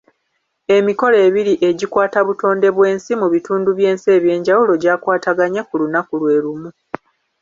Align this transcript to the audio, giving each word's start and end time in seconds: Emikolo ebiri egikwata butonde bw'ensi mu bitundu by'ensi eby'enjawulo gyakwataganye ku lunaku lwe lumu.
Emikolo 0.75 1.15
ebiri 1.27 1.53
egikwata 1.69 2.19
butonde 2.27 2.67
bw'ensi 2.75 3.11
mu 3.21 3.27
bitundu 3.33 3.69
by'ensi 3.77 4.07
eby'enjawulo 4.17 4.73
gyakwataganye 4.83 5.61
ku 5.67 5.73
lunaku 5.81 6.13
lwe 6.21 6.35
lumu. 6.43 6.69